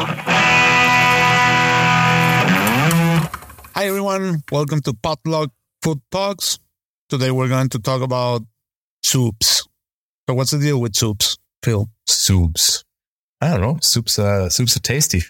[0.00, 1.40] Hi,
[3.76, 4.42] everyone.
[4.52, 5.50] Welcome to Potluck
[5.82, 6.60] Food Talks.
[7.08, 8.42] Today, we're going to talk about
[9.02, 9.66] soups.
[10.28, 11.88] So, what's the deal with soups, Phil?
[12.06, 12.84] Soups.
[13.40, 13.78] I don't know.
[13.82, 14.18] Soups.
[14.18, 15.22] Uh, soups are tasty.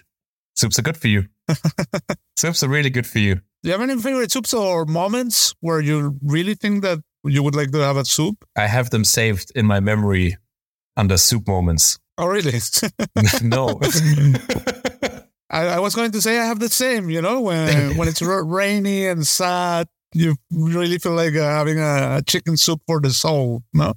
[0.55, 1.25] Soups are good for you.
[2.37, 3.35] soups are really good for you.
[3.63, 7.55] Do you have any favorite soups or moments where you really think that you would
[7.55, 8.45] like to have a soup?
[8.55, 10.37] I have them saved in my memory
[10.95, 11.97] under soup moments.
[12.19, 12.51] Oh, really?
[13.43, 13.79] no.
[15.49, 17.09] I, I, was going to say I have the same.
[17.09, 22.21] You know, when when it's rainy and sad, you really feel like uh, having a,
[22.27, 23.63] chicken soup for the soul.
[23.73, 23.93] No.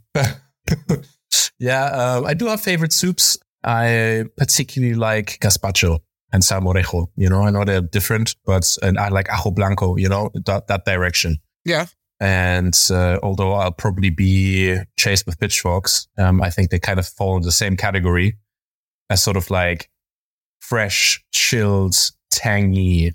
[1.58, 3.36] yeah, uh, I do have favorite soups.
[3.64, 5.98] I particularly like gazpacho
[6.32, 7.08] and salmorejo.
[7.16, 9.96] You know, I know they're different, but and I like ajo blanco.
[9.96, 11.38] You know, that that direction.
[11.64, 11.86] Yeah.
[12.22, 17.06] And uh, although I'll probably be chased with pitchforks, um, I think they kind of
[17.08, 18.36] fall in the same category
[19.10, 19.90] as sort of like
[20.60, 21.96] fresh, chilled,
[22.30, 23.10] tangy,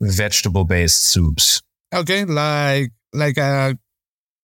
[0.00, 1.62] vegetable based soups.
[1.92, 3.76] Okay, like like a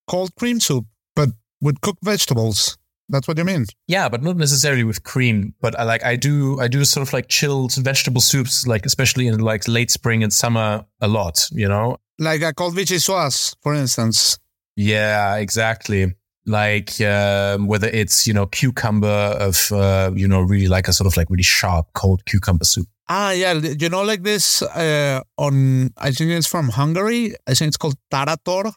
[0.09, 0.85] cold cream soup,
[1.15, 1.29] but
[1.61, 2.77] with cooked vegetables.
[3.07, 3.67] That's what you mean?
[3.87, 5.53] Yeah, but not necessarily with cream.
[5.61, 9.27] But I like I do I do sort of like chilled vegetable soups, like especially
[9.27, 11.47] in like late spring and summer a lot.
[11.51, 14.37] You know, like a cold vichyssoise, for instance.
[14.75, 16.13] Yeah, exactly
[16.45, 21.07] like um, whether it's you know cucumber of uh, you know really like a sort
[21.07, 22.87] of like really sharp cold cucumber soup.
[23.07, 27.35] Ah, yeah, you know, like this uh, on I think it's from Hungary.
[27.47, 28.73] I think it's called tarator.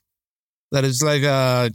[0.71, 1.71] That is like a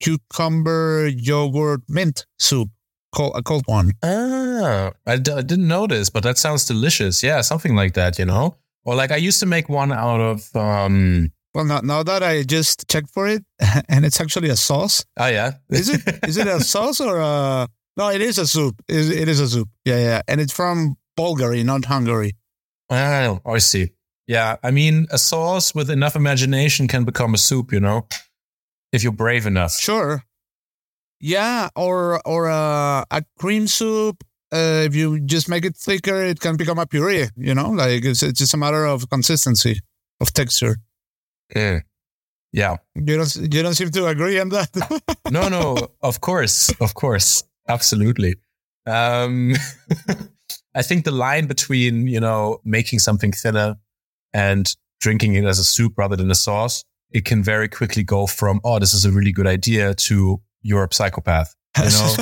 [0.00, 2.70] cucumber yogurt mint soup,
[3.14, 3.92] cold, a cold one.
[4.02, 7.22] Ah, I d- I didn't know this, but that sounds delicious.
[7.22, 8.56] Yeah, something like that, you know.
[8.84, 12.42] Or like I used to make one out of um, well, now, now that I
[12.42, 13.44] just checked for it,
[13.88, 15.04] and it's actually a sauce.
[15.18, 17.68] Oh yeah, is it is it a sauce or a?
[17.96, 18.82] No, it is a soup.
[18.88, 19.68] It, it is a soup.
[19.84, 22.32] Yeah, yeah, and it's from Bulgaria, not Hungary.
[22.88, 23.92] Oh, I see.
[24.26, 27.72] Yeah, I mean, a sauce with enough imagination can become a soup.
[27.72, 28.06] You know,
[28.92, 29.72] if you're brave enough.
[29.72, 30.24] Sure.
[31.20, 34.24] Yeah, or or a, a cream soup.
[34.52, 37.28] Uh, if you just make it thicker, it can become a puree.
[37.36, 39.80] You know, like it's it's just a matter of consistency,
[40.20, 40.76] of texture.
[41.54, 41.80] Yeah.
[42.52, 42.76] Yeah.
[42.94, 44.68] You don't you don't seem to agree on that.
[45.30, 46.70] no, no, of course.
[46.80, 47.44] Of course.
[47.68, 48.34] Absolutely.
[48.86, 49.54] Um
[50.74, 53.76] I think the line between, you know, making something thinner
[54.32, 58.26] and drinking it as a soup rather than a sauce, it can very quickly go
[58.26, 61.54] from, oh, this is a really good idea to you're a psychopath.
[61.78, 62.14] You know,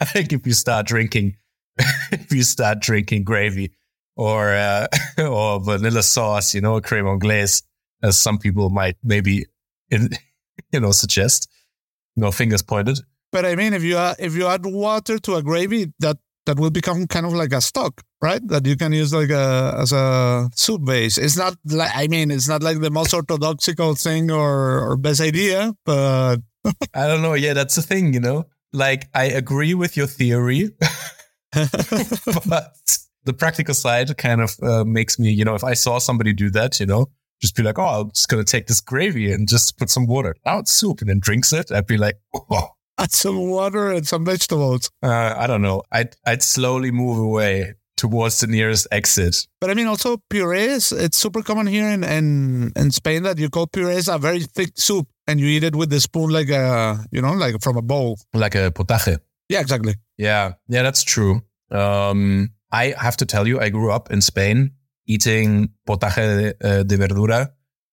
[0.00, 1.36] I think if you start drinking,
[2.10, 3.72] if you start drinking gravy
[4.16, 4.86] or, uh,
[5.18, 7.62] or vanilla sauce, you know, creme anglaise,
[8.02, 9.46] as some people might maybe,
[9.90, 10.10] in,
[10.72, 11.48] you know, suggest.
[12.16, 12.98] No fingers pointed.
[13.30, 16.58] But I mean, if you add, if you add water to a gravy, that that
[16.58, 18.46] will become kind of like a stock, right?
[18.48, 21.16] That you can use like a as a soup base.
[21.16, 25.20] It's not like I mean, it's not like the most orthodoxical thing or or best
[25.20, 26.36] idea, but
[26.94, 27.34] I don't know.
[27.34, 28.46] Yeah, that's the thing, you know.
[28.72, 30.70] Like I agree with your theory,
[31.52, 32.72] but
[33.24, 36.50] the practical side kind of uh, makes me, you know, if I saw somebody do
[36.50, 37.06] that, you know,
[37.40, 40.06] just be like, oh, I'm just going to take this gravy and just put some
[40.06, 40.34] water.
[40.46, 41.70] out soup and then drinks it.
[41.70, 42.68] I'd be like, oh.
[42.98, 44.90] Add some water and some vegetables.
[45.02, 45.82] Uh, I don't know.
[45.90, 49.46] I'd, I'd slowly move away towards the nearest exit.
[49.60, 50.92] But I mean, also purees.
[50.92, 54.72] It's super common here in, in, in Spain that you call purees a very thick
[54.76, 57.82] soup and you eat it with the spoon like a, you know, like from a
[57.82, 58.18] bowl.
[58.34, 59.18] Like a potaje.
[59.48, 59.94] Yeah, exactly.
[60.18, 60.52] Yeah.
[60.68, 61.40] Yeah, that's true.
[61.70, 64.72] Um, I have to tell you, I grew up in Spain
[65.06, 67.48] eating potaje uh, de verdura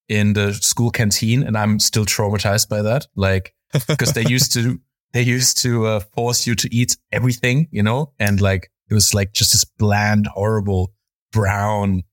[0.09, 3.07] in the school canteen, and I'm still traumatized by that.
[3.15, 3.53] Like,
[3.87, 4.79] because they used to
[5.13, 9.13] they used to uh, force you to eat everything, you know, and like it was
[9.13, 10.91] like just this bland, horrible
[11.31, 12.03] brown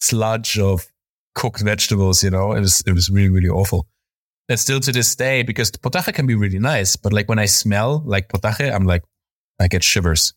[0.00, 0.86] sludge of
[1.34, 2.22] cooked vegetables.
[2.22, 3.86] You know, it was it was really really awful.
[4.48, 7.46] And still to this day, because potaje can be really nice, but like when I
[7.46, 9.02] smell like potaje, I'm like
[9.60, 10.34] I get shivers.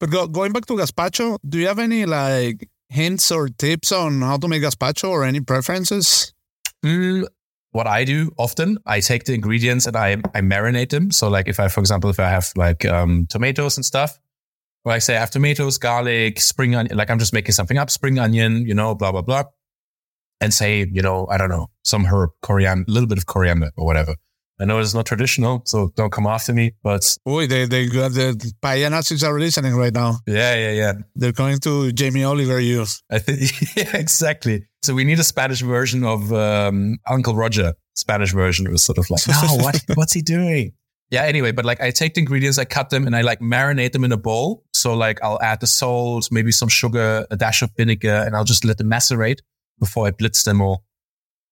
[0.00, 4.22] But go, going back to gazpacho, do you have any like hints or tips on
[4.22, 6.32] how to make gazpacho or any preferences?
[6.84, 7.26] Mm,
[7.72, 11.10] what I do often, I take the ingredients and I, I marinate them.
[11.10, 14.18] So like if I, for example, if I have like um, tomatoes and stuff,
[14.84, 17.90] or I say I have tomatoes, garlic, spring onion, like I'm just making something up,
[17.90, 19.44] spring onion, you know, blah, blah, blah.
[20.40, 23.70] And say, you know, I don't know, some herb, coriander, a little bit of coriander
[23.76, 24.14] or whatever.
[24.60, 26.74] I know it's not traditional, so don't come after me.
[26.82, 30.18] But oh, they they got the paella Nazis are listening right now.
[30.26, 30.92] Yeah, yeah, yeah.
[31.14, 33.02] They're going to Jamie Oliver use.
[33.10, 33.40] I think
[33.76, 34.66] yeah, exactly.
[34.82, 37.74] So we need a Spanish version of um, Uncle Roger.
[37.94, 40.72] Spanish version it was sort of like, no, what, what's he doing?
[41.10, 43.92] yeah, anyway, but like I take the ingredients, I cut them and I like marinate
[43.92, 44.64] them in a bowl.
[44.74, 48.44] So like I'll add the salt, maybe some sugar, a dash of vinegar, and I'll
[48.44, 49.40] just let them macerate
[49.78, 50.84] before I blitz them all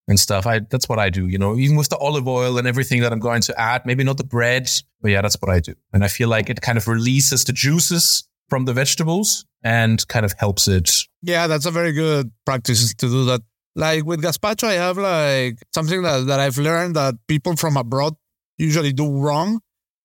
[0.09, 0.47] and stuff.
[0.47, 3.13] I that's what I do, you know, even with the olive oil and everything that
[3.13, 3.85] I'm going to add.
[3.85, 4.71] Maybe not the bread,
[5.01, 5.75] but yeah, that's what I do.
[5.93, 10.25] And I feel like it kind of releases the juices from the vegetables and kind
[10.25, 10.91] of helps it.
[11.23, 13.41] Yeah, that's a very good practice to do that.
[13.75, 18.15] Like with gazpacho, I have like something that, that I've learned that people from abroad
[18.57, 19.61] usually do wrong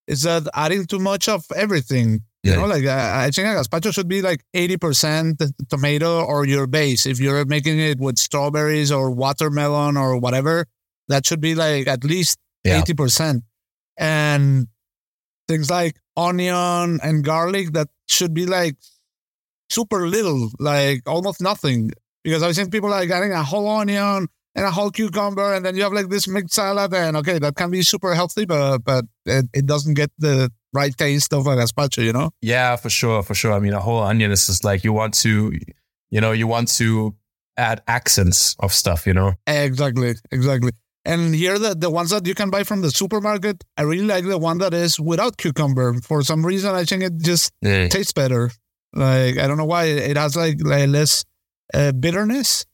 [0.08, 2.22] is that adding too much of everything.
[2.44, 2.58] You Yeah.
[2.58, 7.06] know, like I, I think a gazpacho should be like 80% tomato or your base.
[7.06, 10.66] If you're making it with strawberries or watermelon or whatever,
[11.08, 12.82] that should be like at least Yeah.
[12.82, 13.42] 80%.
[13.98, 14.68] And
[15.48, 18.76] things like onion and garlic, that should be like
[19.70, 21.92] super little, like almost nothing.
[22.24, 25.76] Because I've seen people like adding a whole onion and a whole cucumber, and then
[25.76, 29.06] you have like this mixed salad, and okay, that can be super healthy, but but
[29.26, 32.32] it, it doesn't get the right taste of a gazpacho, you know?
[32.42, 33.54] Yeah, for sure, for sure.
[33.54, 35.52] I mean, a whole onion is just like you want to,
[36.10, 37.16] you know, you want to
[37.58, 39.34] add accents of stuff, you know.
[39.48, 40.72] Exactly, exactly.
[41.04, 44.24] And here, the, the ones that you can buy from the supermarket, I really like
[44.26, 45.94] the one that is without cucumber.
[46.02, 47.88] For some reason, I think it just Yeah.
[47.88, 48.52] tastes better.
[48.94, 49.86] Like, I don't know why.
[49.86, 51.26] It has like, like less
[51.74, 52.66] uh, bitterness.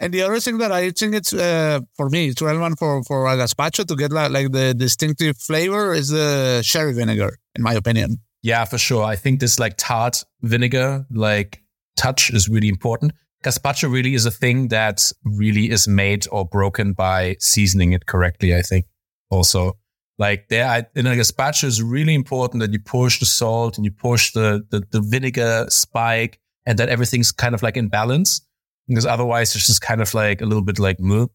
[0.00, 3.26] And the other thing that I think it's, uh, for me, it's relevant for, for
[3.26, 7.74] a gazpacho to get like, like the distinctive flavor is the sherry vinegar, in my
[7.74, 8.16] opinion.
[8.42, 9.04] Yeah, for sure.
[9.04, 11.62] I think this like tart vinegar, like
[11.98, 13.12] touch is really important.
[13.44, 18.54] Gazpacho really is a thing that really is made or broken by seasoning it correctly.
[18.56, 18.86] I think
[19.30, 19.78] also
[20.18, 23.84] like there I- in a gazpacho is really important that you push the salt and
[23.84, 28.42] you push the, the, the vinegar spike and that everything's kind of like in balance
[28.90, 31.26] because otherwise it's just kind of like a little bit like, meh.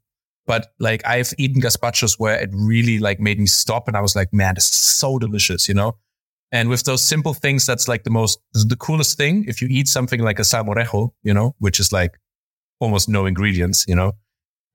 [0.46, 4.16] but like I've eaten gazpachos where it really like made me stop and I was
[4.16, 5.98] like, man, this is so delicious, you know?
[6.52, 9.46] And with those simple things, that's like the most, the coolest thing.
[9.48, 12.18] If you eat something like a salmorejo, you know, which is like
[12.80, 14.14] almost no ingredients, you know,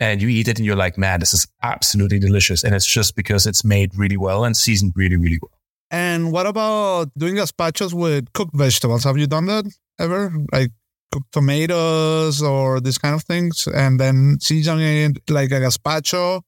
[0.00, 2.64] and you eat it and you're like, man, this is absolutely delicious.
[2.64, 5.52] And it's just because it's made really well and seasoned really, really well.
[5.90, 9.04] And what about doing gazpachos with cooked vegetables?
[9.04, 9.66] Have you done that
[9.98, 10.32] ever?
[10.52, 10.70] Like
[11.12, 16.42] cooked tomatoes or these kind of things, and then seasoning it like a gazpacho,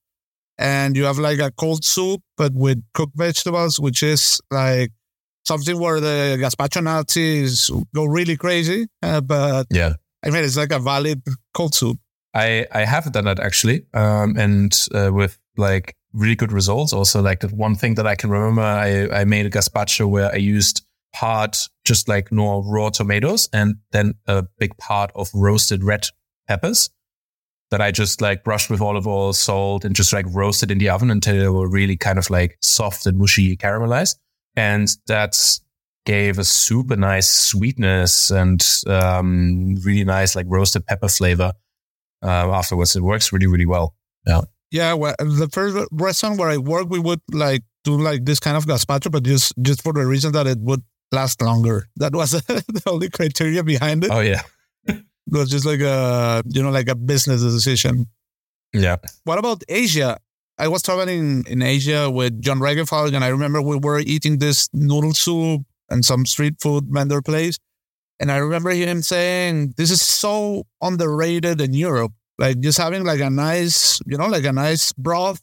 [0.59, 4.91] and you have like a cold soup but with cooked vegetables, which is like
[5.45, 8.87] something where the gazpacho Nazis go really crazy.
[9.03, 9.95] Uh, but Yeah.
[10.25, 11.23] I mean, it's like a valid
[11.53, 11.99] cold soup.
[12.35, 13.87] I, I have done that actually.
[13.93, 16.93] Um, and, uh, with like really good results.
[16.93, 20.31] Also, like the one thing that I can remember, I, I made a gazpacho where
[20.33, 25.85] I used part just like normal raw tomatoes and then a big part of roasted
[25.85, 26.07] red
[26.49, 26.91] peppers
[27.71, 30.91] that I just like brushed with olive oil, salt, and just like roasted in the
[30.91, 34.17] oven until they were really kind of like soft and mushy caramelized.
[34.55, 35.39] And that
[36.05, 41.53] gave a super nice sweetness and um, really nice like roasted pepper flavor
[42.23, 42.95] uh, afterwards.
[42.95, 43.95] It works really, really well.
[44.71, 48.57] Yeah, well, the first restaurant where I work, we would like do like this kind
[48.57, 50.83] of gazpacho, but just just for the reason that it would
[51.13, 51.89] last longer.
[51.97, 52.31] That was
[52.77, 54.11] the only criteria behind it.
[54.13, 54.43] Oh yeah,
[54.87, 58.07] It was just like a you know like a business decision.
[58.73, 60.19] yeah, What about Asia?
[60.59, 64.69] I was traveling in Asia with John Regenfeld, and I remember we were eating this
[64.73, 67.59] noodle soup and some street food vendor place.
[68.21, 72.13] And I remember him saying, This is so underrated in Europe.
[72.39, 75.41] Like just having like a nice, you know, like a nice broth,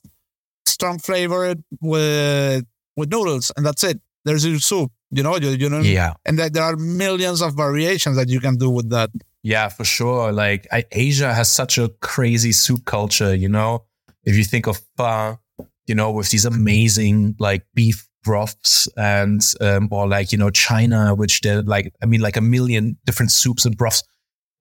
[0.65, 2.65] strong flavor with
[2.95, 3.99] with noodles, and that's it.
[4.25, 6.13] There's your soup, you know, you, you know, yeah.
[6.25, 9.09] and that there are millions of variations that you can do with that.
[9.41, 10.31] Yeah, for sure.
[10.31, 13.85] Like I, Asia has such a crazy soup culture, you know.
[14.23, 15.39] If you think of pho,
[15.87, 21.15] you know, with these amazing like beef broths and um, or like you know China,
[21.15, 24.03] which they're like I mean like a million different soups and broths.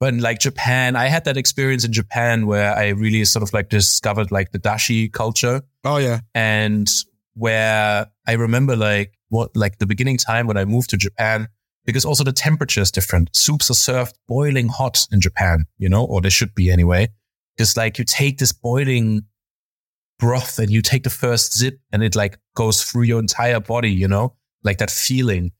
[0.01, 3.53] But in like Japan, I had that experience in Japan where I really sort of
[3.53, 6.87] like discovered like the dashi culture Oh yeah, and
[7.39, 11.49] where I remember like what like the beginning time when I moved to Japan
[11.85, 13.35] because also the temperature is different.
[13.35, 17.09] Soups are served boiling hot in Japan, you know, or they should be anyway.
[17.57, 19.23] Because like you take this boiling
[20.19, 23.91] broth and you take the first zip and it like goes through your entire body,
[23.91, 25.53] you know, like that feeling.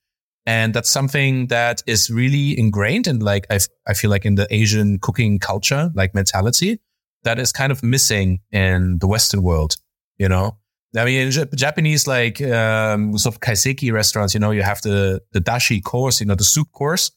[0.45, 4.47] And that's something that is really ingrained and like I, I feel like in the
[4.51, 6.81] Asian cooking culture, like mentality
[7.25, 9.77] that is kind of missing in the Western world,
[10.19, 10.57] you know?
[10.97, 15.41] I mean, Japanese, like, um, sort of kaiseki restaurants, you know, you have the, the
[15.41, 17.11] dashi course, you know, the soup course,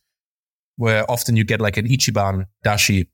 [0.75, 3.07] where often you get like an ichiban dashi.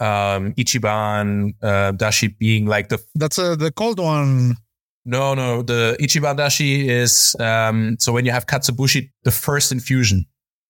[0.00, 4.56] Um, ichiban, uh, dashi being like the that's uh, the cold one.
[5.04, 5.62] No, no.
[5.62, 10.26] The Ichiban dashi is um, so when you have katsuobushi, the first infusion.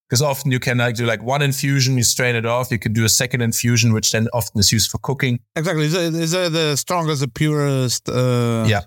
[0.09, 2.71] Because often you can like do like one infusion, you strain it off.
[2.71, 5.39] You can do a second infusion, which then often is used for cooking.
[5.55, 5.85] Exactly.
[5.85, 8.09] Is it, is it the strongest, the purest?
[8.09, 8.81] Uh, Yeah.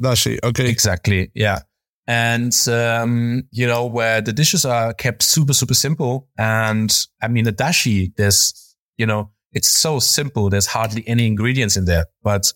[0.00, 0.38] Dashi.
[0.42, 0.68] Okay.
[0.68, 1.30] Exactly.
[1.34, 1.60] Yeah.
[2.06, 6.28] And, um, you know, where the dishes are kept super, super simple.
[6.38, 6.90] And
[7.20, 10.48] I mean, the dashi, there's, you know, it's so simple.
[10.48, 12.52] There's hardly any ingredients in there, but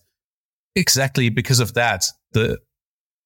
[0.74, 2.58] exactly because of that, the,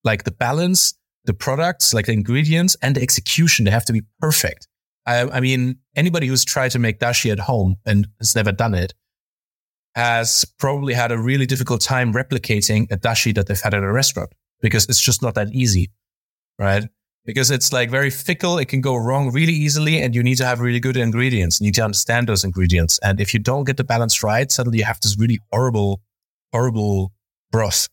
[0.03, 0.95] like the balance,
[1.27, 4.67] the products, like the ingredients and the execution, they have to be perfect.
[5.07, 8.75] I, I mean, anybody who's tried to make dashi at home and has never done
[8.75, 8.95] it
[9.97, 13.91] has probably had a really difficult time replicating a dashi that they've had at a
[13.91, 15.91] restaurant because it's just not that easy,
[16.59, 16.85] right?
[17.25, 18.59] Because it's like very fickle.
[18.59, 21.61] It can go wrong really easily and you need to have really good ingredients.
[21.61, 23.01] You need to understand those ingredients.
[23.03, 26.03] And if you don't get the balance right, suddenly you have this really horrible,
[26.53, 27.13] horrible
[27.51, 27.89] broth.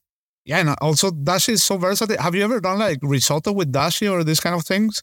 [0.46, 2.22] Yeah, and also dashi is so versatile.
[2.22, 5.02] Have you ever done like risotto with dashi or these kind of things?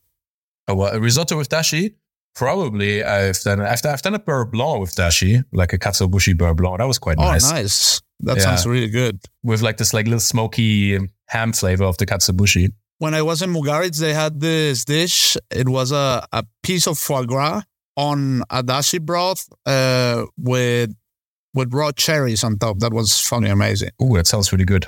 [0.69, 1.95] Oh, well, a risotto with dashi?
[2.35, 6.55] Probably I've done, I've, I've done a beurre blanc with dashi, like a katsuobushi beurre
[6.57, 6.79] blanc.
[6.79, 7.51] That was quite Oh, nice.
[7.51, 8.01] nice.
[8.21, 8.43] That Yeah.
[8.45, 9.21] sounds really good.
[9.43, 12.69] With like this like little smoky ham flavor of the katsuobushi.
[12.99, 15.37] When I was in Mugaritz, they had this dish.
[15.51, 17.63] It was a, a piece of foie gras
[17.97, 20.95] on a dashi broth uh, with
[21.55, 22.79] with raw cherries on top.
[22.79, 23.91] That was fucking amazing.
[24.01, 24.87] Oh, that sounds really good.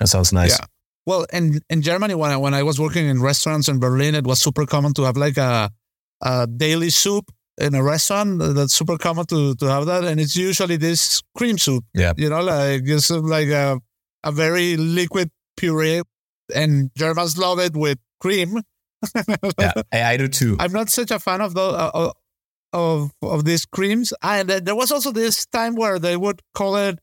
[0.00, 0.50] That sounds nice.
[0.58, 0.66] Yeah.
[1.06, 4.26] Well, in, in Germany, when I, when I was working in restaurants in Berlin, it
[4.26, 5.70] was super common to have like a,
[6.24, 8.38] a daily soup in a restaurant.
[8.40, 10.04] That's super common to, to have that.
[10.04, 11.84] And it's usually this cream soup.
[11.94, 12.12] Yeah.
[12.16, 13.80] You know, like it's like a,
[14.24, 16.02] a very liquid puree.
[16.54, 18.60] And Germans love it with cream.
[19.58, 20.56] yeah, I, do too.
[20.58, 22.12] I'm not such a fan of the uh,
[22.72, 24.12] of of these creams.
[24.22, 26.98] And uh, there was also this time where they would call it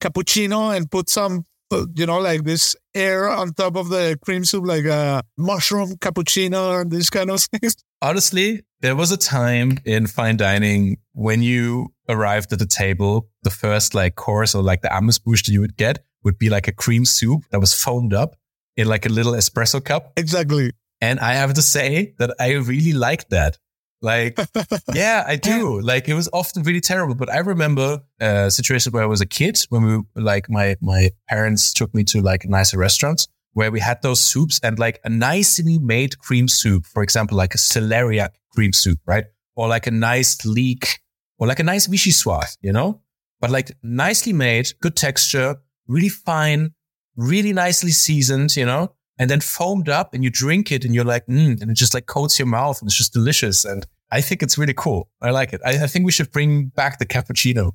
[0.00, 4.44] cappuccino and put some, uh, you know, like this air on top of the cream
[4.44, 7.76] soup, like a mushroom cappuccino and these kind of things.
[8.02, 13.50] Honestly, there was a time in fine dining when you arrived at the table, the
[13.50, 16.72] first like course or like the amuse-bouche that you would get would be like a
[16.72, 18.36] cream soup that was foamed up
[18.76, 20.12] in like a little espresso cup.
[20.16, 20.72] Exactly.
[21.00, 23.58] And I have to say that I really liked that.
[24.02, 24.38] Like,
[24.94, 25.80] yeah, I do.
[25.80, 27.14] Like, it was often really terrible.
[27.14, 31.10] But I remember a situation where I was a kid when we, like, my, my
[31.28, 35.08] parents took me to like nicer restaurants where we had those soups and like a
[35.08, 39.24] nicely made cream soup, for example, like a celeriac cream soup, right?
[39.54, 41.00] Or like a nice leek
[41.38, 43.00] or like a nice vichyssoise, you know?
[43.40, 45.56] But like nicely made, good texture,
[45.88, 46.74] really fine,
[47.16, 48.92] really nicely seasoned, you know?
[49.18, 51.94] and then foamed up and you drink it and you're like, mm, and it just
[51.94, 53.64] like coats your mouth and it's just delicious.
[53.64, 55.08] And I think it's really cool.
[55.22, 55.60] I like it.
[55.64, 57.72] I, I think we should bring back the cappuccino.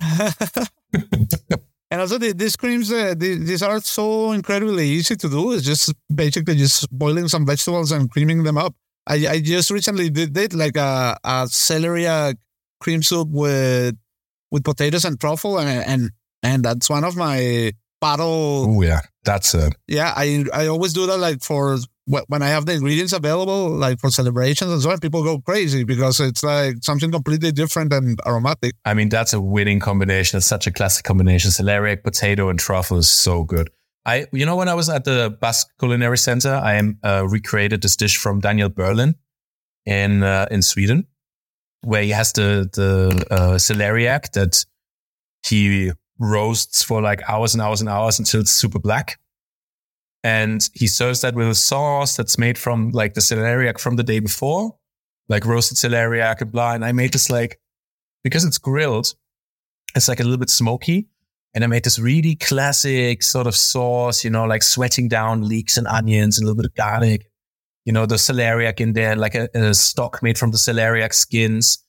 [1.92, 5.52] And also, the, these creams, uh, the, these are so incredibly easy to do.
[5.52, 8.74] It's just basically just boiling some vegetables and creaming them up.
[9.06, 12.34] I, I just recently did, did like a, a celery uh,
[12.80, 13.98] cream soup with
[14.52, 16.12] with potatoes and truffle, and and
[16.44, 18.66] and that's one of my battle.
[18.70, 22.66] Oh yeah, that's uh, Yeah, I I always do that like for when I have
[22.66, 25.00] the ingredients available, like for celebrations and so on.
[25.00, 28.74] People go crazy because it's like something completely different and aromatic.
[28.86, 30.38] I mean, that's a winning combination.
[30.38, 31.52] It's such a classic combination.
[31.52, 33.70] Celeriac, potato, and truffle is so good.
[34.06, 37.84] I, you know, when I was at the Basque Culinary Center, I am uh, recreated
[37.84, 39.16] this dish from Daniel Berlin
[39.86, 41.06] in uh, in Sweden,
[41.82, 44.66] where he has the the uh, celeriac that
[45.46, 49.20] he roasts for like hours and hours and hours until it's super black.
[50.24, 54.04] And he serves that with a sauce that's made from like the celeriac from the
[54.04, 54.76] day before,
[55.30, 56.74] like roasted celeriac and blah.
[56.74, 57.60] And I made this like,
[58.24, 59.16] because it's grilled,
[59.96, 61.08] it's like a little bit smoky.
[61.54, 65.76] And I made this really classic sort of sauce, you know, like sweating down leeks
[65.78, 67.30] and onions and a little bit of garlic,
[67.84, 71.84] you know, the celeriac in there, like a, a stock made from the celeriac skins.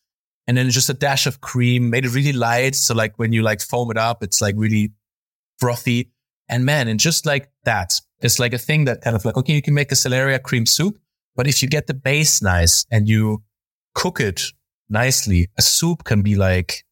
[0.49, 2.75] And then just a dash of cream, made it really light.
[2.75, 4.93] So like when you like foam it up, it's like really
[5.61, 6.11] frothy.
[6.53, 9.55] And man, and just like that, it's like a thing that kind of like, okay,
[9.55, 10.99] you can make a celeriac cream soup,
[11.35, 13.43] but if you get the base nice and you
[13.95, 14.43] cook it
[14.91, 16.85] nicely, a soup can be like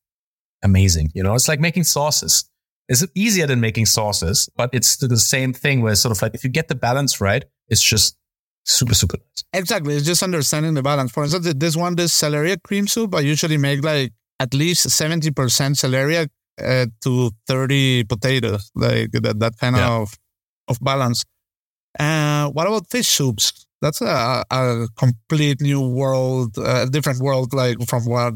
[0.62, 1.10] amazing.
[1.14, 2.48] You know, it's like making sauces.
[2.88, 6.34] It's easier than making sauces, but it's the same thing where it's sort of like
[6.34, 8.16] if you get the balance right, it's just
[8.64, 9.44] super, super nice.
[9.52, 9.94] Exactly.
[9.94, 11.12] It's just understanding the balance.
[11.12, 15.32] For instance, this one, this celeriac cream soup, I usually make like at least 70%
[15.34, 16.30] celeriac
[16.62, 19.90] uh, to 30 potatoes, like that, that kind Yeah.
[20.02, 20.14] of,
[20.68, 21.24] of balance.
[21.98, 23.66] Uh, what about fish soups?
[23.82, 28.34] That's a, a complete new world, a different world, like from what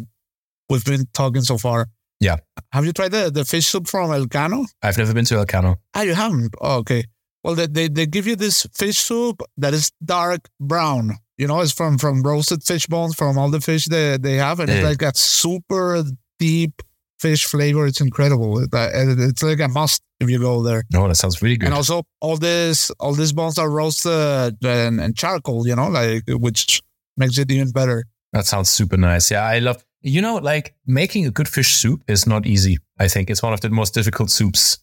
[0.71, 1.87] we've been talking so far.
[2.21, 2.37] Yeah.
[2.73, 4.67] Have you tried the, the fish soup from Elcano?
[4.83, 5.77] I've never been to Elcano.
[5.95, 6.55] Ah, you haven't?
[6.61, 7.05] Oh, okay.
[7.43, 11.19] Well, they, they, they give you this fish soup that is dark brown.
[11.37, 14.61] You know, it's from from roasted fish bones from all the fish they, they have,
[14.61, 16.05] and it's like a super
[16.39, 16.81] deep
[17.25, 17.85] fish flavor.
[17.91, 18.51] It's incredible.
[18.59, 18.91] Uh,
[19.29, 20.83] It's like a must if you go there.
[20.93, 21.67] No, that sounds really good.
[21.69, 25.61] And also, all this all these bones are roasted and, and charcoal.
[25.69, 26.83] You know, like which
[27.17, 27.99] makes it even better.
[28.35, 29.31] That sounds super nice.
[29.35, 29.79] Yeah, I love,
[30.15, 32.77] you know, like making a good fish soup is not easy.
[33.05, 34.79] I think it's one of the most difficult soups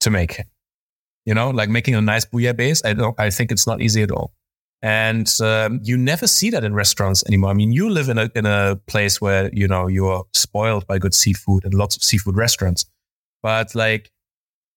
[0.00, 0.40] to make.
[1.26, 2.80] You know, like making a nice bouillabaisse.
[2.84, 4.28] I don't, I think it's not easy at all.
[4.84, 7.48] And um, you never see that in restaurants anymore.
[7.48, 10.98] I mean, you live in a in a place where you know you're spoiled by
[10.98, 12.84] good seafood and lots of seafood restaurants.
[13.42, 14.12] But like,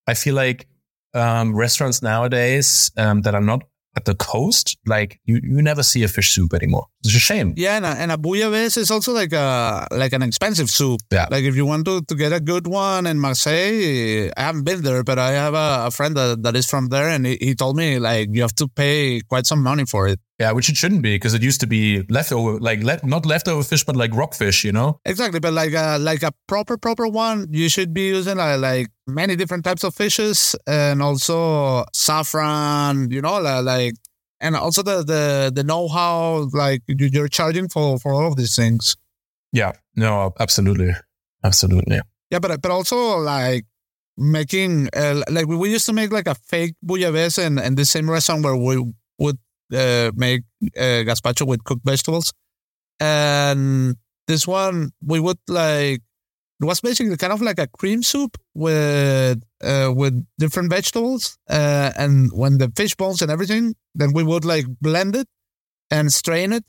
[0.08, 0.70] I feel like
[1.14, 3.66] um, restaurants nowadays um, that are not
[3.98, 6.86] at the coast, like you, you never see a fish soup anymore.
[7.04, 7.54] It's a shame.
[7.58, 11.02] Yeah, and a, and a bouillabaisse is also like a like an expensive soup.
[11.12, 11.28] Yeah.
[11.30, 14.84] Like if you want to, to get a good one in Marseille, I haven't been
[14.84, 17.56] there, but I have a, a friend that, that is from there, and he, he
[17.56, 20.20] told me like you have to pay quite some money for it.
[20.40, 23.64] Yeah, which it shouldn't be because it used to be leftover, like le- not leftover
[23.64, 25.00] fish, but like rockfish, you know?
[25.04, 28.88] Exactly, but like a like a proper proper one, you should be using like, like
[29.08, 33.96] many different types of fishes and also saffron, you know, like
[34.40, 38.36] and also the the the know how like you- you're charging for for all of
[38.36, 38.96] these things.
[39.52, 40.92] Yeah, no, absolutely.
[41.44, 42.00] Absolutely.
[42.30, 43.66] Yeah, but uh, but also like
[44.18, 47.86] making uh, like we, we used to make like a fake bouillabaisse in, in the
[47.86, 49.38] same restaurant where we would
[49.74, 50.44] uh, make
[50.78, 52.34] uh, gazpacho with cooked vegetables,
[53.00, 53.96] and
[54.28, 56.02] this one we would like
[56.60, 61.92] it was basically kind of like a cream soup with uh, with different vegetables, uh,
[61.98, 65.28] and when the fish bones and everything, then we would like blend it
[65.92, 66.64] and strain it,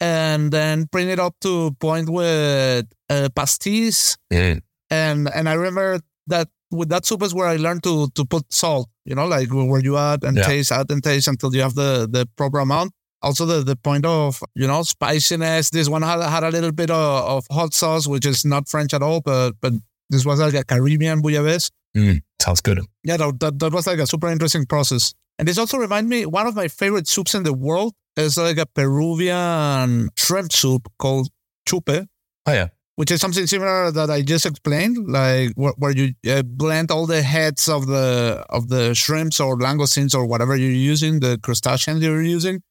[0.00, 4.60] and then bring it up to point with uh, pastis Yeah.
[4.90, 8.52] and and I remember that with that soup is where I learned to to put
[8.52, 8.88] salt.
[9.04, 10.44] You know, like where you add and Yeah.
[10.44, 12.92] taste, add and taste until you have the the proper amount.
[13.22, 15.70] Also, the the point of you know spiciness.
[15.70, 18.92] This one had had a little bit of, of hot sauce, which is not French
[18.94, 19.72] at all, but but
[20.10, 21.70] this was like a Caribbean bouillabaisse.
[21.96, 22.80] Mm, sounds good.
[23.04, 25.14] Yeah, that, that that was like a super interesting process.
[25.38, 28.58] And this also remind me one of my favorite soups in the world is like
[28.58, 31.28] a Peruvian shrimp soup called
[31.68, 32.06] chupe
[32.48, 32.68] Oh, yeah.
[32.96, 37.06] Which is something similar that I just explained, like where, where you uh, blend all
[37.06, 42.02] the heads of the of the shrimps or langoustines or whatever you're using, the crustaceans
[42.02, 42.62] you're using,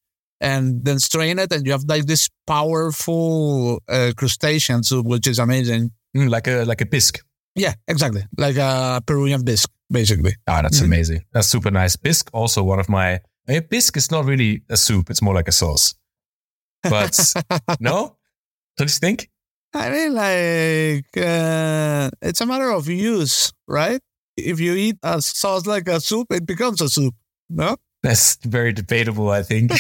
[0.42, 5.40] and then strain it, and you have like this powerful uh, crustacean soup, which is
[5.40, 5.92] amazing.
[6.16, 7.20] Mm, like a like a bisque.
[7.56, 10.34] Yeah, exactly, like a Peruvian bisque, basically.
[10.48, 10.86] Ah, that's Mhm.
[10.86, 11.22] amazing.
[11.34, 11.96] That's super nice.
[11.98, 13.20] Bisque, also one of my.
[13.48, 15.94] I mean, bisque is not really a soup; it's more like a sauce.
[16.84, 17.16] But
[17.80, 18.18] no,
[18.78, 19.30] don't you think?
[19.76, 24.00] I mean, like uh, it's a matter of use, right?
[24.38, 27.14] If you eat a sauce like a soup, it becomes a soup.
[27.50, 27.76] No.
[28.02, 29.72] That's very debatable, I think.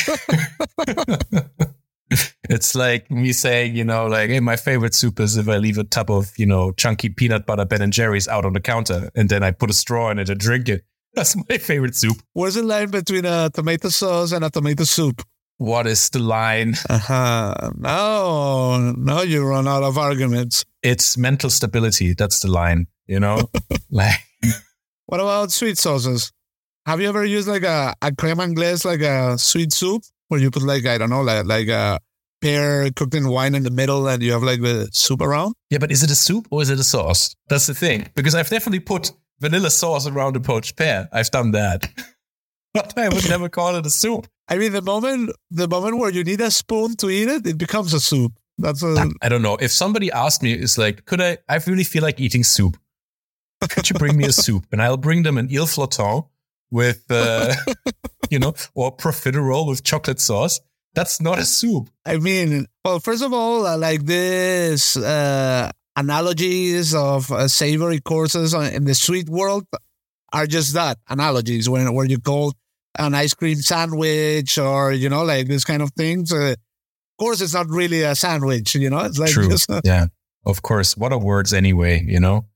[2.49, 5.77] it's like me saying, you know, like, hey, my favorite soup is if I leave
[5.77, 9.09] a tub of, you know, chunky peanut butter Ben and Jerry's out on the counter
[9.15, 10.83] and then I put a straw in it and drink it.
[11.13, 12.17] That's my favorite soup.
[12.33, 15.21] Where's the line between a tomato sauce and a tomato soup?
[15.57, 16.75] What is the line?
[16.89, 17.71] Uh-huh.
[17.77, 20.65] No, no, you run out of arguments.
[20.83, 22.13] It's mental stability.
[22.13, 23.49] That's the line, you know?
[23.89, 24.19] like,
[25.05, 26.31] What about sweet sauces?
[26.85, 30.51] Have you ever used like a, a creme anglaise, like a sweet soup, where you
[30.51, 31.99] put like, I don't know, like, like a
[32.41, 35.53] pear cooked in wine in the middle and you have like the soup around?
[35.69, 37.35] yeah, but is it a soup or is it a sauce?
[37.49, 38.09] That's the thing.
[38.15, 41.07] Because I've definitely put vanilla sauce around a poached pear.
[41.11, 41.87] I've done that.
[42.73, 44.27] but I would never call it a soup.
[44.47, 47.57] I mean, the moment, the moment where you need a spoon to eat it, it
[47.57, 48.33] becomes a soup.
[48.57, 49.57] That's a, I don't know.
[49.57, 51.37] If somebody asked me, it's like, could I?
[51.49, 52.77] I really feel like eating soup.
[53.69, 54.65] Could you bring me a soup?
[54.71, 56.27] And I'll bring them an île flottante
[56.71, 57.53] with, uh,
[58.29, 60.61] you know, or profiterole with chocolate sauce.
[60.93, 61.89] That's not a soup.
[62.05, 68.53] I mean, well, first of all, I like this uh, analogies of uh, savory courses
[68.53, 69.65] in the sweet world
[70.31, 72.53] are just that analogies when where you call
[72.97, 76.31] an ice cream sandwich or you know like this kind of things.
[76.31, 78.75] Uh, of course, it's not really a sandwich.
[78.75, 79.49] You know, it's like True.
[79.49, 80.07] just, Yeah,
[80.45, 80.97] of course.
[80.97, 82.03] What are words anyway?
[82.05, 82.47] You know.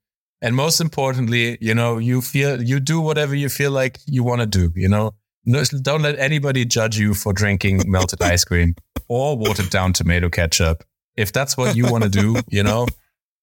[0.41, 4.39] And most importantly, you know, you feel you do whatever you feel like you want
[4.41, 4.71] to do.
[4.75, 5.11] You know,
[5.45, 8.75] no, don't let anybody judge you for drinking melted ice cream
[9.07, 10.83] or watered down tomato ketchup.
[11.17, 12.87] If that's what you want to do, you know,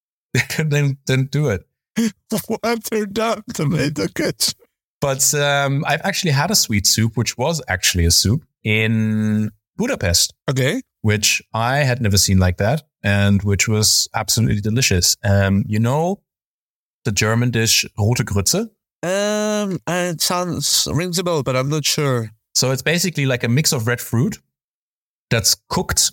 [0.58, 1.64] then then do it.
[2.62, 4.65] watered down tomato ketchup.
[5.06, 10.34] But um, I've actually had a sweet soup, which was actually a soup in Budapest,
[10.50, 15.16] Okay, which I had never seen like that, and which was absolutely delicious.
[15.22, 16.22] Um, you know,
[17.04, 18.68] the German dish rote Grütze.
[19.04, 22.30] Um, it sounds rings a bell, but I'm not sure.
[22.56, 24.38] So it's basically like a mix of red fruit
[25.30, 26.10] that's cooked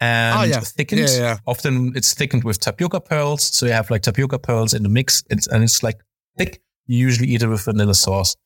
[0.00, 0.60] and Oh, yeah.
[0.60, 1.02] thickened.
[1.02, 1.36] Yeah, yeah.
[1.46, 3.44] Often it's thickened with tapioca pearls.
[3.44, 5.22] So you have like tapioca pearls in the mix.
[5.30, 6.00] It's, and it's like
[6.36, 6.60] thick.
[6.86, 8.36] You usually eat it with vanilla sauce.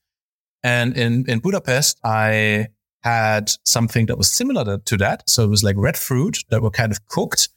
[0.63, 2.69] And in, in Budapest, I
[3.03, 5.29] had something that was similar to- that.
[5.29, 7.49] So it was like red fruit that were kind of cooked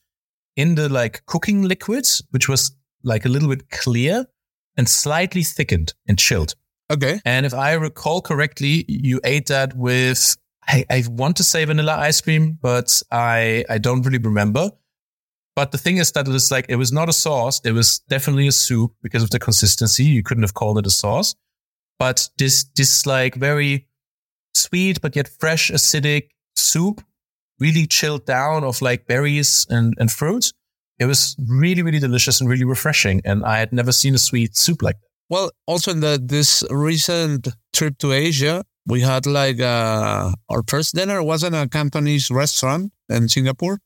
[0.56, 4.26] in the like cooking liquids, which was like a little bit clear
[4.78, 6.56] and slightly thickened and chilled.
[6.92, 7.20] Okay.
[7.26, 10.36] And if I recall correctly, you ate that with
[10.68, 14.72] I, I want to say vanilla ice cream, but I I don't really remember.
[15.60, 18.00] But the thing is that it was like it was not a sauce; it was
[18.08, 20.06] definitely a soup because of the consistency.
[20.06, 21.36] You couldn't have called it a sauce.
[21.98, 23.86] But this this like very
[24.54, 27.04] sweet but yet fresh acidic soup,
[27.60, 30.54] really chilled down of like berries and and fruit.
[30.98, 33.22] It was really really delicious and really refreshing.
[33.26, 35.10] And I had never seen a sweet soup like that.
[35.28, 40.96] Well, also in the this recent trip to Asia, we had like uh, our first
[40.96, 43.80] dinner was in a Cantonese restaurant in Singapore,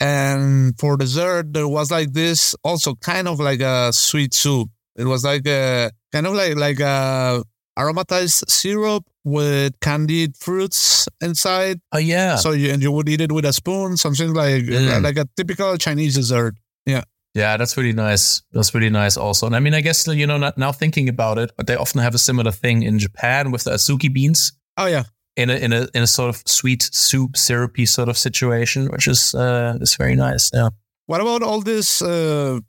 [0.00, 4.68] and for dessert there was like this also kind of like a sweet soup.
[4.96, 7.42] It was like a kind of like like a
[7.78, 11.80] aromatized syrup with candied fruits inside.
[11.92, 12.36] Oh yeah.
[12.36, 15.02] So you and you would eat it with a spoon, something like Mm.
[15.02, 16.54] like a typical Chinese dessert.
[16.86, 17.02] Yeah,
[17.34, 18.42] Yeah, that's really nice.
[18.52, 19.46] That's really nice also.
[19.46, 22.00] And I mean, I guess, you know, not, now thinking about it, but they often
[22.00, 25.04] have a similar thing in Japan with the azuki beans Oh yeah,
[25.36, 29.08] in a, in a, in a sort of sweet soup, syrupy sort of situation, which
[29.08, 30.50] is, uh, is very nice.
[30.52, 30.70] Yeah.
[31.06, 32.60] What about all this uh,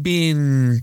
[0.00, 0.80] bean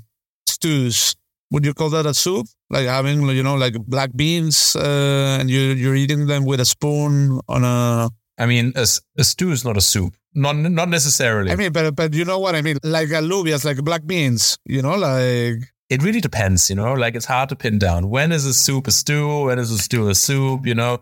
[0.48, 1.16] stews?
[1.52, 2.48] Would you call that a soup?
[2.70, 6.66] Like having, you know, like black beans, uh, and you you're eating them with a
[6.66, 8.10] spoon on a.
[8.39, 8.88] I mean, a
[9.24, 10.16] stew is not a soup.
[10.34, 11.52] Not, not necessarily.
[11.52, 12.78] I mean, but but you know what I mean?
[12.82, 14.58] Like alubias, like black beans.
[14.66, 15.62] You know, like
[15.94, 18.10] it really depends, you know, like it's hard to pin down.
[18.10, 19.46] When is a soup a stew?
[19.46, 20.66] When is a stew a soup?
[20.66, 21.02] You know,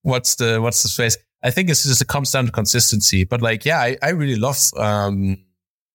[0.00, 1.18] what's the, what's the space?
[1.42, 4.36] I think it's just, it comes down to consistency, but like, yeah, I, I really
[4.36, 5.36] love, um,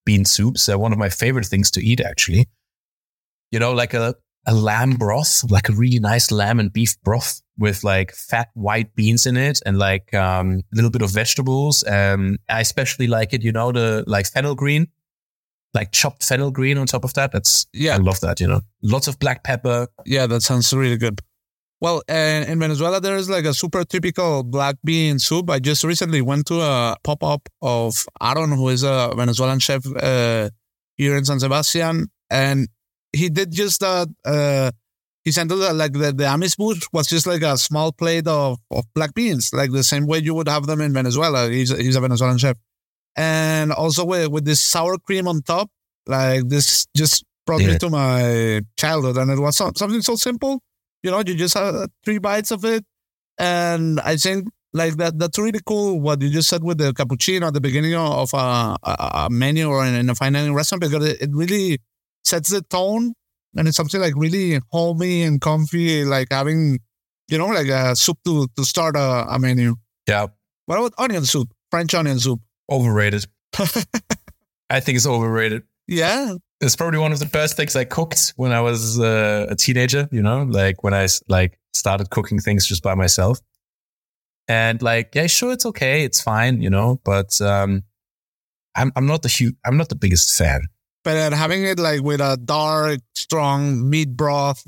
[0.05, 0.67] bean soups.
[0.67, 2.47] They're one of my favorite things to eat, actually.
[3.51, 4.13] You know, like a,
[4.45, 8.93] a lamb broth, like a really nice lamb and beef broth with like fat white
[8.95, 11.83] beans in it and like, um, a little bit of vegetables.
[11.87, 14.89] Um, I especially like it, you know, the like fennel green,
[15.77, 17.31] like chopped fennel green on top of that.
[17.31, 17.95] That's, Yeah.
[17.95, 19.87] I love that, you know, lots of black pepper.
[20.05, 21.21] yeah, that sounds really good.
[21.79, 25.49] Well, uh, in Venezuela, there is like a super typical black bean soup.
[25.49, 29.85] I just recently went to a pop up of Aaron, who is a Venezuelan chef
[29.85, 30.49] uh,
[30.95, 32.67] here in San Sebastian, and
[33.13, 34.07] he did just that.
[34.25, 34.71] Uh,
[35.23, 38.85] he sent uh, like the, the amuse-bouche was just like a small plate of, of
[38.95, 41.49] black beans, like the same way you would have them in Venezuela.
[41.49, 42.55] He's, he's a Venezuelan chef.
[43.17, 45.69] And also with, with this sour cream on top,
[46.05, 49.17] like this just brought me to my childhood.
[49.17, 50.61] And it was so- something so simple
[51.03, 52.83] you know, you just have three bites of it.
[53.37, 57.47] And I think like that that's really cool what you just said with the cappuccino
[57.47, 60.81] at the beginning of a, a, a menu or in, in a fine dining restaurant
[60.81, 61.79] because it, it really
[62.25, 63.13] sets the tone
[63.55, 66.79] and it's something like really homey and comfy, like having,
[67.29, 69.75] you know, like a soup to, to start a, a menu.
[70.07, 70.27] Yeah.
[70.65, 71.49] What about onion soup?
[71.71, 72.41] French onion soup.
[72.69, 73.25] Overrated.
[74.69, 75.63] I think it's overrated.
[75.87, 76.35] Yeah.
[76.59, 80.09] It's probably one of the first things I cooked when I was uh, a teenager,
[80.11, 83.39] you know, like when I like started cooking things just by myself.
[84.47, 86.03] And like, yeah, sure, it's okay.
[86.03, 87.83] It's fine, you know, but, um,
[88.75, 90.61] I'm, I'm not the huge, I'm not the biggest fan.
[91.03, 94.65] But then having it like with a dark, strong meat broth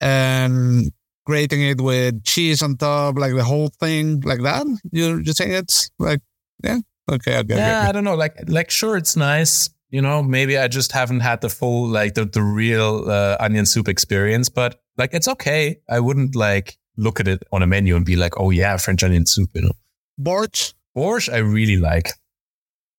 [0.00, 0.90] and
[1.24, 4.66] grating it with cheese on top, like the whole thing, like that.
[4.90, 6.20] You you think it's like,
[6.64, 7.88] yeah, okay, okay, yeah, okay.
[7.88, 8.14] I don't know.
[8.14, 9.70] Like, like, sure, it's nice.
[9.90, 13.64] You know, maybe I just haven't had the full, like, the, the real uh, onion
[13.64, 15.80] soup experience, but like, it's okay.
[15.88, 19.02] I wouldn't like look at it on a menu and be like, oh yeah, French
[19.02, 19.72] onion soup, you know.
[20.20, 20.74] Borscht.
[20.96, 22.10] Borscht, I really like.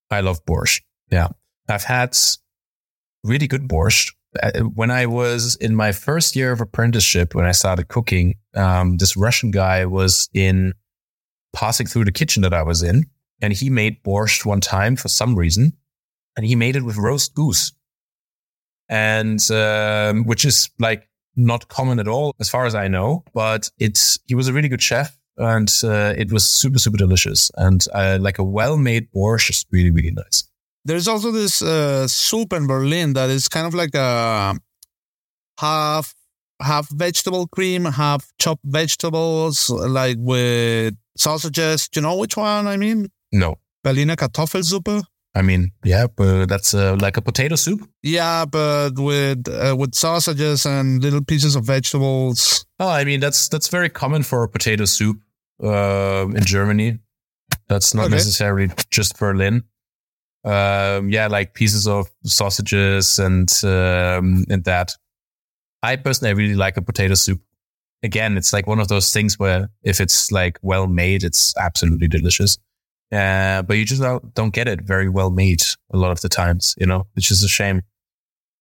[0.10, 0.82] I love borscht.
[1.12, 1.28] Yeah.
[1.68, 2.18] I've had
[3.24, 4.14] really good borscht.
[4.42, 8.98] Uh, When I was in my first year of apprenticeship, when I started cooking, um,
[8.98, 10.74] this Russian guy was in
[11.54, 13.06] passing through the kitchen that I was in,
[13.42, 15.74] and he made borscht one time for some reason,
[16.36, 17.72] and he made it with roast goose,
[18.88, 23.24] and um, which is like not common at all, as far as I know.
[23.34, 27.52] But it's he was a really good chef, and uh, it was super super delicious,
[27.56, 30.44] and uh, like a well made borscht is really really nice.
[30.86, 34.56] There's also this uh, soup in Berlin that is kind of like a
[35.60, 36.16] half
[36.62, 41.88] half vegetable cream, half chopped vegetables, like with sausages.
[41.88, 43.10] Do you know which one I mean?
[43.32, 45.04] No, Berliner Kartoffelsuppe.
[45.36, 47.88] I mean, yeah, but that's uh, like a potato soup.
[48.02, 52.66] Yeah, but with uh, with sausages and little pieces of vegetables.
[52.80, 55.18] Oh, I mean that's that's very common for a potato soup
[55.64, 57.00] uh, in Germany.
[57.68, 58.16] That's not Okay.
[58.16, 59.64] necessarily just Berlin.
[60.44, 64.96] Um, yeah, like pieces of sausages and um, and that.
[65.84, 67.42] I personally really like a potato soup.
[68.04, 72.08] Again, it's like one of those things where if it's like well made, it's absolutely
[72.08, 72.58] delicious.
[73.12, 76.30] Uh, but you just don't, don't get it very well made a lot of the
[76.30, 77.82] times, you know, which is a shame.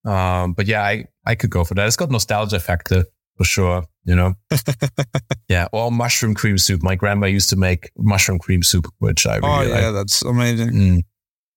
[0.04, 1.86] Um, but yeah, I, I could go for that.
[1.86, 3.04] It's got nostalgia factor
[3.36, 4.34] for sure, you know.
[5.48, 6.82] yeah, or mushroom cream soup.
[6.82, 9.94] My grandma used to make mushroom cream soup, which I Oh yeah, like.
[9.94, 10.70] that's amazing.
[10.70, 11.00] Mm.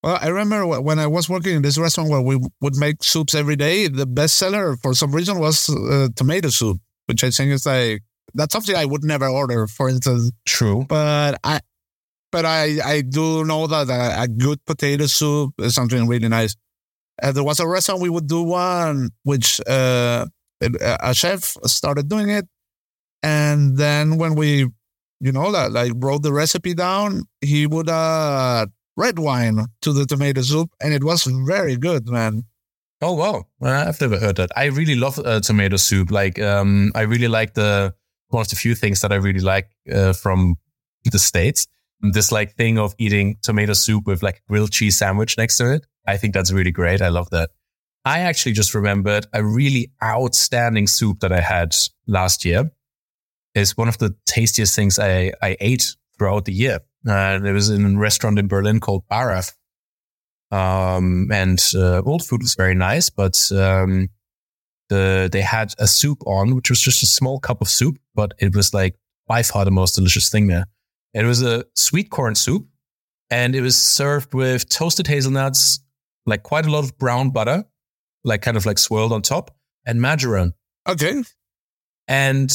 [0.04, 3.36] Well, I remember when I was working in this restaurant where we would make soups
[3.36, 3.88] every day.
[3.88, 8.02] The best seller for some reason was uh, tomato soup, which I think is like
[8.34, 10.32] that's something I would never order, for instance.
[10.46, 10.86] True.
[10.90, 11.60] But I,
[12.32, 16.56] but I, I do know that a, a good potato soup is something really nice.
[17.22, 20.26] Uh, there was a restaurant we would do one, which uh,
[20.62, 22.48] a chef started doing it,
[23.22, 24.70] and then when we,
[25.20, 30.06] you know, like, like wrote the recipe down, he would add red wine to the
[30.06, 32.44] tomato soup, and it was very good, man.
[33.04, 34.52] Oh wow, Uh, I've never heard that.
[34.56, 36.12] I really love uh, tomato soup.
[36.12, 37.96] Like, um, I really like the
[38.30, 40.56] one of the few things that I really like uh, from
[41.04, 41.67] the states.
[42.02, 45.86] This like thing of eating tomato soup with like grilled cheese sandwich next to it.
[46.08, 47.02] I think that's really great.
[47.02, 47.52] I love that.
[48.04, 51.76] I actually just remembered a really outstanding soup that I had
[52.08, 52.72] last year.
[53.54, 56.80] It's one of the tastiest things I I ate throughout the year.
[57.08, 59.54] Uh, it was in a restaurant in Berlin called Baraf.
[60.52, 64.10] Um, and uh, the food was very nice, but um,
[64.90, 68.34] the they had a soup on, which was just a small cup of soup, but
[68.40, 68.96] it was like
[69.28, 70.66] by far the most delicious thing there.
[71.13, 72.67] It was a sweet corn soup,
[73.30, 75.80] and it was served with toasted hazelnuts,
[76.26, 77.65] like quite a lot of brown butter,
[78.24, 80.54] like kind of like swirled on top, and marjoram
[80.88, 81.24] Okay,
[82.08, 82.52] and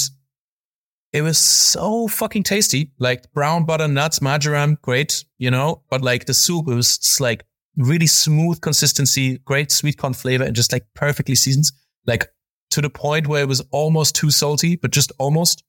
[1.13, 2.93] it was so fucking tasty.
[2.99, 5.83] Like brown butter, nuts, marjoram, great, you know.
[5.89, 7.45] But like the soup, it was just like
[7.77, 11.71] really smooth consistency, great sweet corn flavor, and just like perfectly seasoned.
[12.07, 12.29] Like
[12.71, 15.63] to the point where it was almost too salty, but just almost.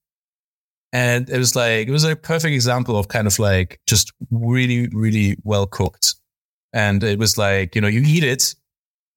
[0.93, 4.87] And it was like it was a perfect example of kind of like just really,
[4.93, 6.15] really well cooked.
[6.73, 8.55] And it was like you know you eat it,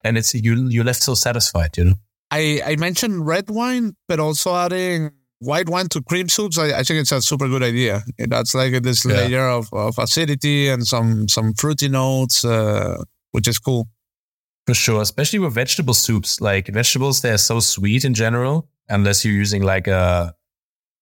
[0.03, 1.95] and it's you you're left so satisfied, you know.
[2.29, 6.57] I I mentioned red wine, but also adding white wine to cream soups.
[6.57, 8.03] I, I think it's a super good idea.
[8.17, 9.15] That's like this Yeah.
[9.15, 13.87] layer of, of acidity and some some fruity notes, uh, which is cool.
[14.67, 16.39] For sure, especially with vegetable soups.
[16.39, 20.35] Like vegetables, they're so sweet in general, unless you're using like a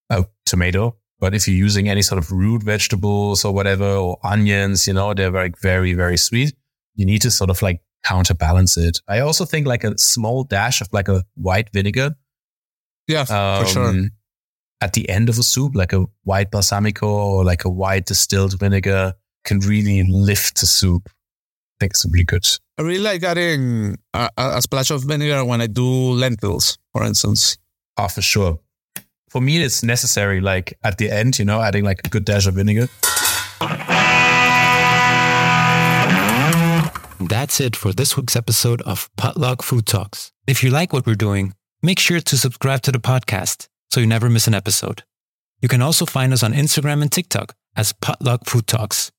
[0.09, 0.95] a tomato.
[1.19, 5.13] But if you're using any sort of root vegetables or whatever, or onions, you know,
[5.13, 6.53] they're like very, very sweet.
[6.95, 8.99] You need to sort of like counterbalance it.
[9.07, 12.15] I also think like a small dash of like a white vinegar
[13.07, 13.93] Yeah, um, for sure.
[14.81, 18.57] at the end of a soup, like a white balsamico or like a white distilled
[18.57, 21.03] vinegar, can really lift the soup.
[21.09, 21.11] I
[21.81, 22.47] think it's really good.
[22.77, 27.03] I really like adding a, a a splash of vinegar when I do lentils, for
[27.03, 27.57] instance.
[27.97, 28.59] Oh, for sure.
[29.29, 32.47] For me, it's necessary, like at the end, you know, adding like a good dash
[32.47, 32.87] of vinegar.
[37.21, 40.31] That's it for this week's episode of Potluck Food Talks.
[40.47, 44.07] If you like what we're doing, make sure to subscribe to the podcast so you
[44.07, 45.03] never miss an episode.
[45.61, 49.11] You can also find us on Instagram and TikTok as Potluck Food Talks.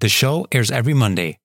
[0.00, 1.40] The show airs every Monday.